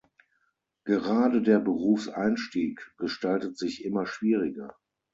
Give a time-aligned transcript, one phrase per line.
[0.83, 4.75] Gerade der Berufseinstieg gestaltet sich immer schwieriger.